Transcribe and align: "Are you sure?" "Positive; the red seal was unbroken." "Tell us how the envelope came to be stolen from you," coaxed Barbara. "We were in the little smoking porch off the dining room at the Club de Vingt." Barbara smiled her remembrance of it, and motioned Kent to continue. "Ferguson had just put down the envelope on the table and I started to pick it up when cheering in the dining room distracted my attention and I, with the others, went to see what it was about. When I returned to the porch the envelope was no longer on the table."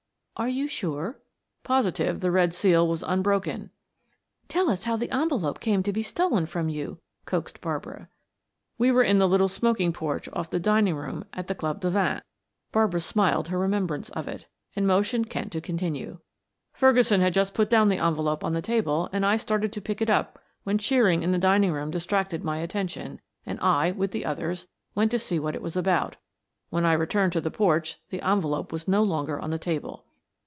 "Are 0.37 0.49
you 0.49 0.67
sure?" 0.67 1.19
"Positive; 1.63 2.19
the 2.19 2.31
red 2.31 2.55
seal 2.55 2.87
was 2.87 3.03
unbroken." 3.03 3.69
"Tell 4.47 4.71
us 4.71 4.85
how 4.85 4.95
the 4.97 5.11
envelope 5.11 5.59
came 5.59 5.83
to 5.83 5.93
be 5.93 6.01
stolen 6.01 6.47
from 6.47 6.67
you," 6.67 6.99
coaxed 7.25 7.61
Barbara. 7.61 8.09
"We 8.79 8.91
were 8.91 9.03
in 9.03 9.19
the 9.19 9.27
little 9.27 9.47
smoking 9.47 9.93
porch 9.93 10.27
off 10.33 10.49
the 10.49 10.59
dining 10.59 10.95
room 10.95 11.25
at 11.31 11.45
the 11.45 11.53
Club 11.53 11.79
de 11.81 11.91
Vingt." 11.91 12.23
Barbara 12.71 13.01
smiled 13.01 13.49
her 13.49 13.59
remembrance 13.59 14.09
of 14.09 14.27
it, 14.27 14.47
and 14.75 14.87
motioned 14.87 15.29
Kent 15.29 15.51
to 15.51 15.61
continue. 15.61 16.21
"Ferguson 16.73 17.21
had 17.21 17.35
just 17.35 17.53
put 17.53 17.69
down 17.69 17.89
the 17.89 18.03
envelope 18.03 18.43
on 18.43 18.53
the 18.53 18.63
table 18.63 19.09
and 19.13 19.23
I 19.23 19.37
started 19.37 19.71
to 19.73 19.79
pick 19.81 20.01
it 20.01 20.09
up 20.09 20.39
when 20.63 20.79
cheering 20.79 21.21
in 21.21 21.31
the 21.31 21.37
dining 21.37 21.71
room 21.71 21.91
distracted 21.91 22.43
my 22.43 22.57
attention 22.57 23.21
and 23.45 23.59
I, 23.59 23.91
with 23.91 24.09
the 24.09 24.25
others, 24.25 24.65
went 24.95 25.11
to 25.11 25.19
see 25.19 25.37
what 25.37 25.53
it 25.53 25.61
was 25.61 25.75
about. 25.77 26.15
When 26.71 26.83
I 26.83 26.93
returned 26.93 27.33
to 27.33 27.41
the 27.41 27.51
porch 27.51 27.99
the 28.09 28.23
envelope 28.27 28.71
was 28.71 28.87
no 28.87 29.03
longer 29.03 29.39
on 29.39 29.51
the 29.51 29.59
table." 29.59 30.05